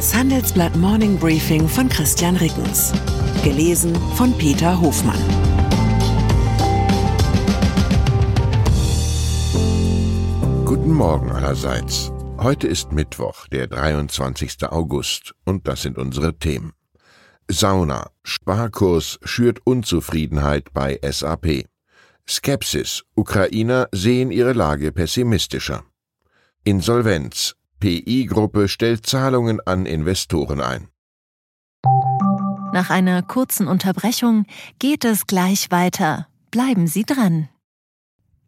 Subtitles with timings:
[0.00, 2.90] Das Handelsblatt Morning Briefing von Christian Rickens.
[3.44, 5.20] Gelesen von Peter Hofmann.
[10.64, 12.10] Guten Morgen allerseits.
[12.38, 14.70] Heute ist Mittwoch, der 23.
[14.70, 16.72] August, und das sind unsere Themen.
[17.50, 18.10] Sauna.
[18.22, 21.66] Sparkurs schürt Unzufriedenheit bei SAP.
[22.26, 23.04] Skepsis.
[23.16, 25.84] Ukrainer sehen ihre Lage pessimistischer.
[26.64, 27.54] Insolvenz.
[27.80, 30.88] PI-Gruppe stellt Zahlungen an Investoren ein.
[32.72, 34.44] Nach einer kurzen Unterbrechung
[34.78, 36.28] geht es gleich weiter.
[36.50, 37.48] Bleiben Sie dran.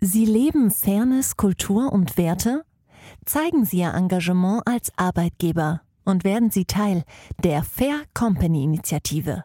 [0.00, 2.64] Sie leben Fairness, Kultur und Werte?
[3.24, 7.04] Zeigen Sie Ihr Engagement als Arbeitgeber und werden Sie Teil
[7.42, 9.44] der Fair Company Initiative.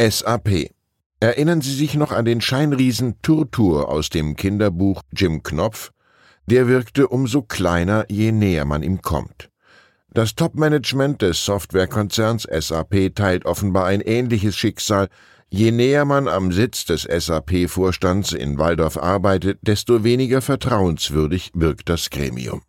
[0.00, 0.70] SAP.
[1.18, 5.90] Erinnern Sie sich noch an den Scheinriesen Turtur aus dem Kinderbuch Jim Knopf?
[6.46, 9.50] Der wirkte umso kleiner, je näher man ihm kommt.
[10.14, 15.08] Das Top-Management des Softwarekonzerns SAP teilt offenbar ein ähnliches Schicksal.
[15.50, 22.10] Je näher man am Sitz des SAP-Vorstands in Waldorf arbeitet, desto weniger vertrauenswürdig wirkt das
[22.10, 22.62] Gremium.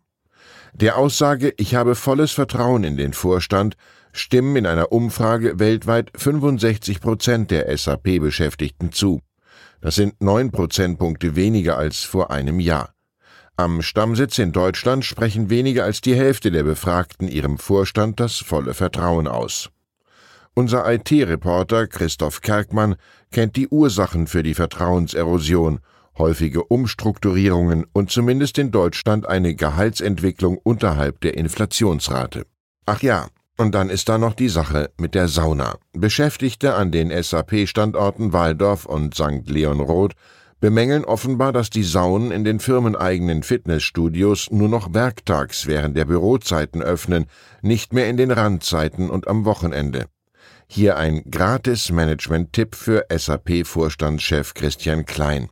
[0.74, 3.76] Der Aussage, ich habe volles Vertrauen in den Vorstand,
[4.12, 9.20] stimmen in einer Umfrage weltweit 65 Prozent der SAP-Beschäftigten zu.
[9.80, 12.94] Das sind neun Prozentpunkte weniger als vor einem Jahr.
[13.56, 18.74] Am Stammsitz in Deutschland sprechen weniger als die Hälfte der Befragten ihrem Vorstand das volle
[18.74, 19.70] Vertrauen aus.
[20.54, 22.96] Unser IT-Reporter Christoph Kerkmann
[23.30, 25.80] kennt die Ursachen für die Vertrauenserosion,
[26.18, 32.46] häufige Umstrukturierungen und zumindest in Deutschland eine Gehaltsentwicklung unterhalb der Inflationsrate.
[32.86, 33.28] Ach ja,
[33.60, 35.76] und dann ist da noch die Sache mit der Sauna.
[35.92, 39.50] Beschäftigte an den SAP-Standorten Waldorf und St.
[39.50, 40.14] Leonroth
[40.60, 46.82] bemängeln offenbar, dass die Saunen in den firmeneigenen Fitnessstudios nur noch werktags während der Bürozeiten
[46.82, 47.26] öffnen,
[47.60, 50.06] nicht mehr in den Randzeiten und am Wochenende.
[50.66, 55.50] Hier ein gratis Management-Tipp für SAP-Vorstandschef Christian Klein.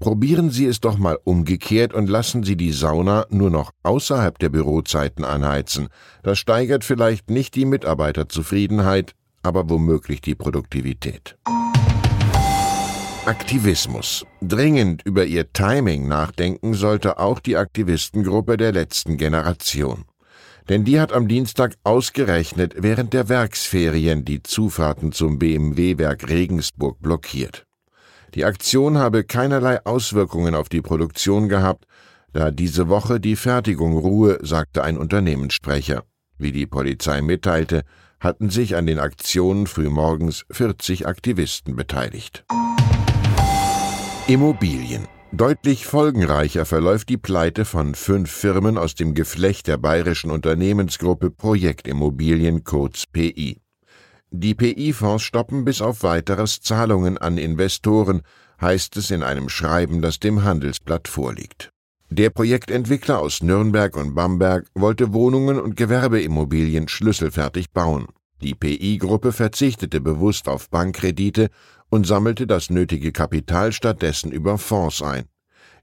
[0.00, 4.48] Probieren Sie es doch mal umgekehrt und lassen Sie die Sauna nur noch außerhalb der
[4.48, 5.88] Bürozeiten anheizen.
[6.22, 9.12] Das steigert vielleicht nicht die Mitarbeiterzufriedenheit,
[9.42, 11.36] aber womöglich die Produktivität.
[13.26, 14.24] Aktivismus.
[14.40, 20.06] Dringend über ihr Timing nachdenken sollte auch die Aktivistengruppe der letzten Generation.
[20.70, 27.66] Denn die hat am Dienstag ausgerechnet während der Werksferien die Zufahrten zum BMW-Werk Regensburg blockiert.
[28.34, 31.86] Die Aktion habe keinerlei Auswirkungen auf die Produktion gehabt,
[32.32, 36.04] da diese Woche die Fertigung ruhe, sagte ein Unternehmenssprecher.
[36.38, 37.82] Wie die Polizei mitteilte,
[38.20, 42.44] hatten sich an den Aktionen frühmorgens 40 Aktivisten beteiligt.
[44.28, 45.08] Immobilien.
[45.32, 52.62] Deutlich folgenreicher verläuft die Pleite von fünf Firmen aus dem Geflecht der bayerischen Unternehmensgruppe Projektimmobilien
[52.64, 53.60] kurz PI.
[54.32, 58.22] Die PI-Fonds stoppen bis auf weiteres Zahlungen an Investoren,
[58.60, 61.72] heißt es in einem Schreiben, das dem Handelsblatt vorliegt.
[62.10, 68.06] Der Projektentwickler aus Nürnberg und Bamberg wollte Wohnungen und Gewerbeimmobilien schlüsselfertig bauen.
[68.40, 71.50] Die PI-Gruppe verzichtete bewusst auf Bankkredite
[71.88, 75.24] und sammelte das nötige Kapital stattdessen über Fonds ein.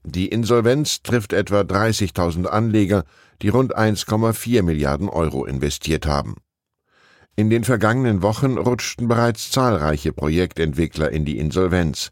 [0.04, 3.04] Die Insolvenz trifft etwa 30.000 Anleger,
[3.42, 6.36] die rund 1,4 Milliarden Euro investiert haben.
[7.38, 12.10] In den vergangenen Wochen rutschten bereits zahlreiche Projektentwickler in die Insolvenz.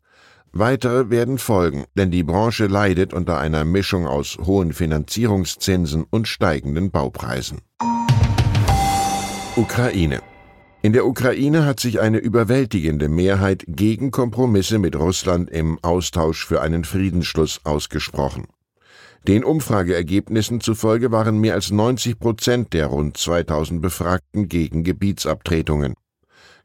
[0.53, 6.93] Weitere werden folgen, denn die Branche leidet unter einer Mischung aus hohen Finanzierungszinsen und steigenden
[6.93, 7.59] Baupreisen.
[9.57, 10.21] Ukraine
[10.83, 16.61] in der Ukraine hat sich eine überwältigende Mehrheit gegen Kompromisse mit Russland im Austausch für
[16.61, 18.47] einen Friedensschluss ausgesprochen.
[19.27, 25.95] Den Umfrageergebnissen zufolge waren mehr als 90 Prozent der rund 2000 Befragten gegen Gebietsabtretungen.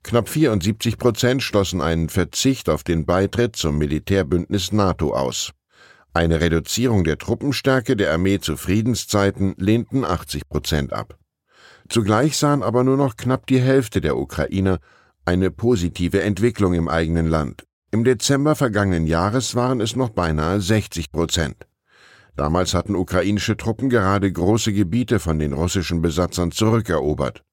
[0.04, 5.54] Knapp 74 Prozent schlossen einen Verzicht auf den Beitritt zum Militärbündnis NATO aus.
[6.14, 11.18] Eine Reduzierung der Truppenstärke der Armee zu Friedenszeiten lehnten 80 Prozent ab.
[11.90, 14.78] Zugleich sahen aber nur noch knapp die Hälfte der Ukrainer
[15.26, 17.64] eine positive Entwicklung im eigenen Land.
[17.90, 21.66] Im Dezember vergangenen Jahres waren es noch beinahe 60 Prozent.
[22.36, 27.44] Damals hatten ukrainische Truppen gerade große Gebiete von den russischen Besatzern zurückerobert.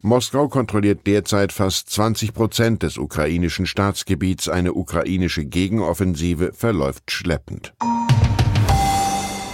[0.00, 4.50] Moskau kontrolliert derzeit fast 20 Prozent des ukrainischen Staatsgebiets.
[4.50, 7.72] Eine ukrainische Gegenoffensive verläuft schleppend.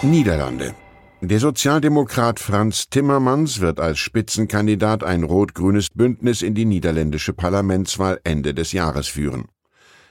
[0.02, 0.74] Niederlande.
[1.20, 8.54] Der Sozialdemokrat Franz Timmermans wird als Spitzenkandidat ein rot-grünes Bündnis in die niederländische Parlamentswahl Ende
[8.54, 9.44] des Jahres führen.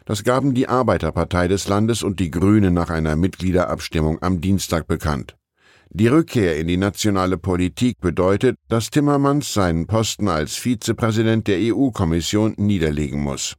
[0.09, 5.38] Das gaben die Arbeiterpartei des Landes und die Grünen nach einer Mitgliederabstimmung am Dienstag bekannt.
[5.91, 12.56] Die Rückkehr in die nationale Politik bedeutet, dass Timmermans seinen Posten als Vizepräsident der EU-Kommission
[12.57, 13.53] niederlegen muss.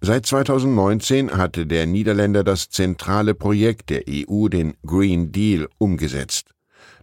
[0.00, 6.52] Seit 2019 hatte der Niederländer das zentrale Projekt der EU, den Green Deal, umgesetzt.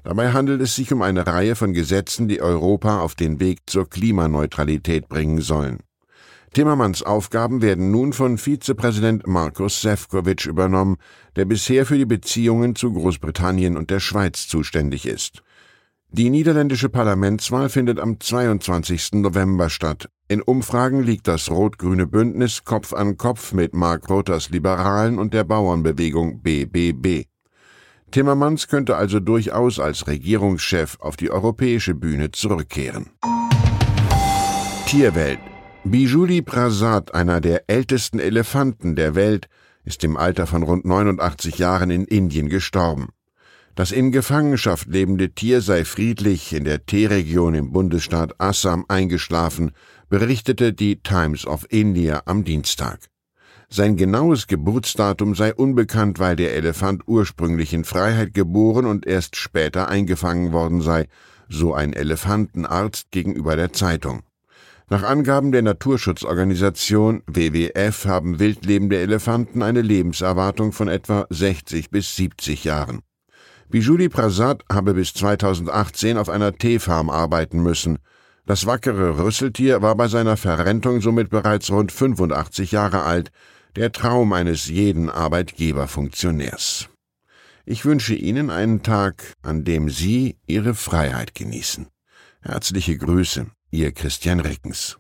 [0.05, 3.89] Dabei handelt es sich um eine Reihe von Gesetzen, die Europa auf den Weg zur
[3.89, 5.79] Klimaneutralität bringen sollen.
[6.53, 10.97] Timmermans Aufgaben werden nun von Vizepräsident Markus Sefcovic übernommen,
[11.35, 15.43] der bisher für die Beziehungen zu Großbritannien und der Schweiz zuständig ist.
[16.11, 19.13] Die niederländische Parlamentswahl findet am 22.
[19.13, 20.09] November statt.
[20.27, 25.43] In Umfragen liegt das rot-grüne Bündnis Kopf an Kopf mit Mark Roters Liberalen und der
[25.43, 27.25] Bauernbewegung BBB.
[28.09, 33.11] Timmermans könnte also durchaus als Regierungschef auf die europäische Bühne zurückkehren.
[34.87, 35.39] Tierwelt
[35.85, 39.47] Bijuli Prasad, einer der ältesten Elefanten der Welt,
[39.85, 43.09] ist im Alter von rund 89 Jahren in Indien gestorben.
[43.75, 49.71] Das in Gefangenschaft lebende Tier sei friedlich in der T-Region im Bundesstaat Assam eingeschlafen,
[50.09, 52.99] berichtete die Times of India am Dienstag.
[53.69, 59.87] Sein genaues Geburtsdatum sei unbekannt, weil der Elefant ursprünglich in Freiheit geboren und erst später
[59.87, 61.07] eingefangen worden sei,
[61.47, 64.23] so ein Elefantenarzt gegenüber der Zeitung.
[64.91, 72.63] Nach Angaben der Naturschutzorganisation WWF haben wildlebende Elefanten eine Lebenserwartung von etwa 60 bis 70
[72.63, 73.01] Jahren.
[73.69, 77.99] Bijuli Prasad habe bis 2018 auf einer Teefarm arbeiten müssen.
[78.47, 83.29] Das wackere Rüsseltier war bei seiner Verrentung somit bereits rund 85 Jahre alt,
[83.75, 86.89] der Traum eines jeden Arbeitgeberfunktionärs.
[87.63, 91.85] Ich wünsche Ihnen einen Tag, an dem Sie Ihre Freiheit genießen.
[92.41, 94.97] Herzliche Grüße, Ihr Christian Rickens.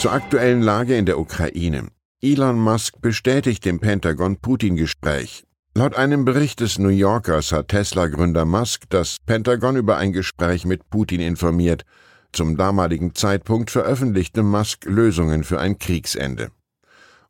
[0.00, 1.88] Zur aktuellen Lage in der Ukraine.
[2.22, 5.44] Elon Musk bestätigt dem Pentagon Putin-Gespräch.
[5.74, 10.88] Laut einem Bericht des New Yorkers hat Tesla-Gründer Musk das Pentagon über ein Gespräch mit
[10.88, 11.84] Putin informiert.
[12.32, 16.50] Zum damaligen Zeitpunkt veröffentlichte Musk Lösungen für ein Kriegsende.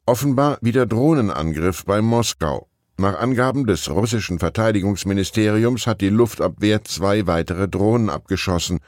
[0.06, 2.68] Offenbar wieder Drohnenangriff bei Moskau.
[2.96, 8.78] Nach Angaben des russischen Verteidigungsministeriums hat die Luftabwehr zwei weitere Drohnen abgeschossen,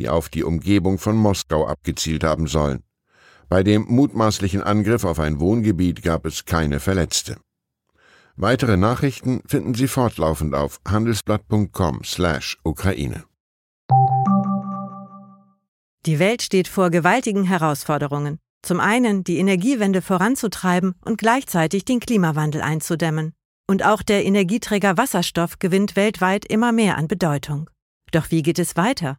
[0.00, 2.82] die auf die Umgebung von Moskau abgezielt haben sollen.
[3.50, 7.36] Bei dem mutmaßlichen Angriff auf ein Wohngebiet gab es keine Verletzte.
[8.36, 13.24] Weitere Nachrichten finden Sie fortlaufend auf handelsblatt.com/Ukraine.
[16.06, 18.38] Die Welt steht vor gewaltigen Herausforderungen.
[18.62, 23.34] Zum einen die Energiewende voranzutreiben und gleichzeitig den Klimawandel einzudämmen.
[23.68, 27.68] Und auch der Energieträger Wasserstoff gewinnt weltweit immer mehr an Bedeutung.
[28.12, 29.18] Doch wie geht es weiter?